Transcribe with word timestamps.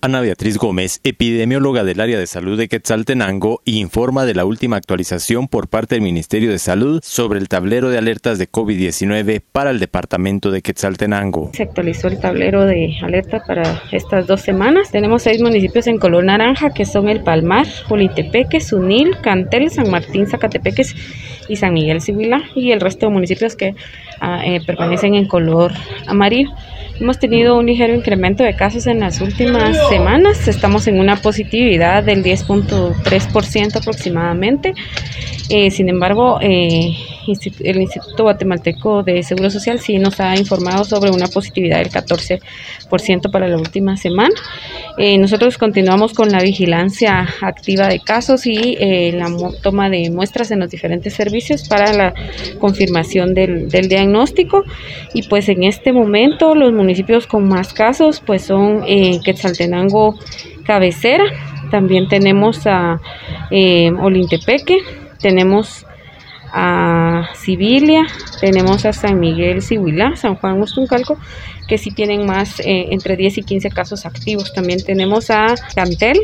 Ana 0.00 0.20
Beatriz 0.20 0.58
Gómez, 0.58 1.00
epidemióloga 1.02 1.82
del 1.82 1.98
área 1.98 2.20
de 2.20 2.28
salud 2.28 2.56
de 2.56 2.68
Quetzaltenango, 2.68 3.62
informa 3.64 4.26
de 4.26 4.34
la 4.34 4.44
última 4.44 4.76
actualización 4.76 5.48
por 5.48 5.66
parte 5.66 5.96
del 5.96 6.02
Ministerio 6.02 6.52
de 6.52 6.60
Salud 6.60 7.00
sobre 7.02 7.40
el 7.40 7.48
tablero 7.48 7.90
de 7.90 7.98
alertas 7.98 8.38
de 8.38 8.48
COVID-19 8.48 9.42
para 9.50 9.70
el 9.70 9.80
departamento 9.80 10.52
de 10.52 10.62
Quetzaltenango. 10.62 11.50
Se 11.52 11.64
actualizó 11.64 12.06
el 12.06 12.20
tablero 12.20 12.64
de 12.64 12.96
alerta 13.02 13.42
para 13.44 13.82
estas 13.90 14.28
dos 14.28 14.40
semanas. 14.40 14.92
Tenemos 14.92 15.22
seis 15.22 15.42
municipios 15.42 15.88
en 15.88 15.98
color 15.98 16.22
naranja 16.22 16.70
que 16.70 16.84
son 16.84 17.08
el 17.08 17.24
Palmar, 17.24 17.66
Jolitepeque, 17.88 18.60
Sunil, 18.60 19.16
Cantel, 19.20 19.68
San 19.68 19.90
Martín, 19.90 20.28
Zacatepeques 20.28 20.94
y 21.48 21.56
San 21.56 21.72
Miguel 21.74 22.00
Civila 22.00 22.42
y 22.54 22.70
el 22.70 22.80
resto 22.80 23.06
de 23.06 23.12
municipios 23.12 23.56
que 23.56 23.74
ah, 24.20 24.42
eh, 24.44 24.60
permanecen 24.64 25.16
en 25.16 25.26
color 25.26 25.72
amarillo. 26.06 26.50
Hemos 27.00 27.18
tenido 27.20 27.56
un 27.56 27.66
ligero 27.66 27.94
incremento 27.94 28.42
de 28.42 28.56
casos 28.56 28.88
en 28.88 28.98
las 28.98 29.20
últimas 29.20 29.76
semanas. 29.88 30.48
Estamos 30.48 30.86
en 30.86 31.00
una 31.00 31.16
positividad 31.16 32.04
del 32.04 32.22
10.3% 32.22 33.76
aproximadamente. 33.76 34.74
Eh, 35.48 35.70
sin 35.70 35.88
embargo, 35.88 36.38
eh, 36.40 36.90
el 37.60 37.80
Instituto 37.80 38.24
Guatemalteco 38.24 39.02
de 39.02 39.22
Seguro 39.22 39.50
Social 39.50 39.80
sí 39.80 39.98
nos 39.98 40.20
ha 40.20 40.36
informado 40.36 40.84
sobre 40.84 41.10
una 41.10 41.26
positividad 41.26 41.78
del 41.78 41.90
14% 41.90 43.30
para 43.30 43.48
la 43.48 43.56
última 43.56 43.96
semana. 43.96 44.34
Eh, 44.96 45.18
nosotros 45.18 45.58
continuamos 45.58 46.12
con 46.12 46.30
la 46.30 46.40
vigilancia 46.40 47.28
activa 47.40 47.88
de 47.88 48.00
casos 48.00 48.46
y 48.46 48.76
la 49.12 49.28
toma 49.62 49.90
de 49.90 50.10
muestras 50.10 50.50
en 50.50 50.60
los 50.60 50.70
diferentes 50.70 51.14
servicios 51.14 51.68
para 51.68 51.92
la 51.92 52.14
confirmación 52.58 53.34
del, 53.34 53.68
diagnóstico. 53.68 54.64
Y 55.14 55.22
pues 55.28 55.48
en 55.48 55.64
este 55.64 55.92
momento 55.92 56.54
los 56.54 56.72
municipios 56.72 57.26
con 57.26 57.48
más 57.48 57.72
casos 57.72 58.22
pues 58.24 58.42
son 58.42 58.84
Quetzaltenango 59.24 60.18
Cabecera, 60.64 61.24
también 61.70 62.08
tenemos 62.08 62.66
a 62.66 63.00
Olintepeque, 63.50 64.78
tenemos 65.20 65.86
a 66.52 67.28
Sibilia, 67.34 68.06
tenemos 68.40 68.84
a 68.84 68.92
San 68.92 69.20
Miguel 69.20 69.62
Sihuilá, 69.62 70.16
San 70.16 70.36
Juan 70.36 70.60
Ustuncalco, 70.60 71.18
que 71.66 71.78
sí 71.78 71.90
tienen 71.90 72.26
más, 72.26 72.60
eh, 72.60 72.88
entre 72.90 73.16
10 73.16 73.38
y 73.38 73.42
15 73.42 73.70
casos 73.70 74.06
activos. 74.06 74.52
También 74.52 74.82
tenemos 74.82 75.30
a 75.30 75.54
Cantel, 75.74 76.18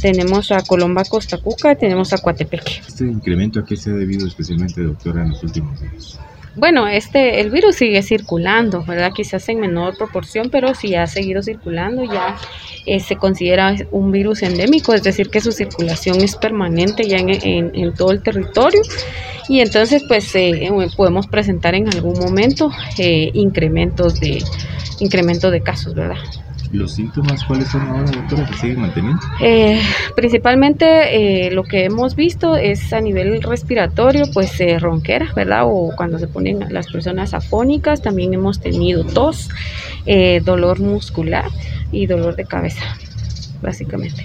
tenemos 0.00 0.52
a 0.52 0.62
Colomba 0.62 1.04
Costa 1.04 1.38
Cuca, 1.38 1.74
tenemos 1.74 2.12
a 2.12 2.18
Coatepeque. 2.18 2.80
¿Este 2.86 3.04
incremento 3.04 3.60
a 3.60 3.64
qué 3.64 3.76
se 3.76 3.90
ha 3.90 3.94
debido 3.94 4.26
especialmente, 4.26 4.82
doctora, 4.82 5.22
en 5.22 5.30
los 5.30 5.42
últimos 5.42 5.80
días? 5.80 6.18
Bueno, 6.58 6.88
este, 6.88 7.40
el 7.40 7.50
virus 7.50 7.76
sigue 7.76 8.02
circulando, 8.02 8.82
¿verdad? 8.82 9.12
Quizás 9.14 9.48
en 9.48 9.60
menor 9.60 9.96
proporción, 9.96 10.50
pero 10.50 10.74
sí 10.74 10.96
ha 10.96 11.06
seguido 11.06 11.40
circulando, 11.40 12.02
ya 12.02 12.36
eh, 12.84 12.98
se 12.98 13.14
considera 13.14 13.76
un 13.92 14.10
virus 14.10 14.42
endémico, 14.42 14.92
es 14.92 15.04
decir, 15.04 15.30
que 15.30 15.40
su 15.40 15.52
circulación 15.52 16.20
es 16.20 16.34
permanente 16.34 17.04
ya 17.04 17.18
en, 17.18 17.94
todo 17.94 18.10
el 18.10 18.22
territorio 18.24 18.80
y 19.48 19.60
entonces 19.60 20.04
pues 20.06 20.34
eh, 20.34 20.70
podemos 20.96 21.26
presentar 21.26 21.74
en 21.74 21.88
algún 21.88 22.18
momento 22.18 22.70
eh, 22.98 23.30
incrementos 23.34 24.20
de 24.20 24.42
incremento 25.00 25.50
de 25.50 25.60
casos, 25.60 25.94
¿verdad? 25.94 26.18
¿Los 26.72 26.92
síntomas 26.92 27.44
cuáles 27.44 27.68
son 27.68 27.80
ahora, 27.82 28.10
doctora, 28.10 28.46
que 28.46 28.54
siguen 28.54 28.80
manteniendo? 28.80 29.20
Eh, 29.40 29.80
principalmente 30.14 31.46
eh, 31.46 31.50
lo 31.50 31.64
que 31.64 31.84
hemos 31.84 32.14
visto 32.14 32.56
es 32.56 32.92
a 32.92 33.00
nivel 33.00 33.42
respiratorio, 33.42 34.24
pues 34.34 34.60
eh, 34.60 34.78
ronquera, 34.78 35.32
¿verdad? 35.34 35.62
O 35.64 35.94
cuando 35.96 36.18
se 36.18 36.28
ponen 36.28 36.66
las 36.70 36.88
personas 36.88 37.32
afónicas, 37.32 38.02
también 38.02 38.34
hemos 38.34 38.60
tenido 38.60 39.04
tos, 39.04 39.48
dolor 40.44 40.80
muscular 40.80 41.46
y 41.90 42.06
dolor 42.06 42.36
de 42.36 42.44
cabeza, 42.44 42.84
básicamente. 43.62 44.24